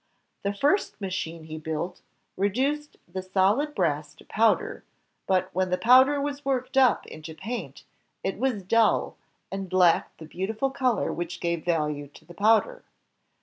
The 0.41 0.51
first 0.51 0.99
machine 0.99 1.43
he 1.43 1.59
built 1.59 2.01
re 2.35 2.49
duced 2.49 2.97
the 3.07 3.21
solid 3.21 3.75
brass 3.75 4.15
to 4.15 4.25
powder, 4.25 4.83
but 5.27 5.53
when 5.53 5.69
the 5.69 5.77
powder 5.77 6.19
was 6.19 6.43
worked 6.43 6.75
up 6.75 7.05
into 7.05 7.35
paint, 7.35 7.83
it 8.23 8.39
was 8.39 8.63
dull, 8.63 9.15
and 9.51 9.71
lacked 9.71 10.17
the 10.17 10.25
beautiful 10.25 10.71
color 10.71 11.13
which 11.13 11.39
gave 11.39 11.63
value 11.63 12.07
to 12.15 12.25
the 12.25 12.33
powder. 12.33 12.83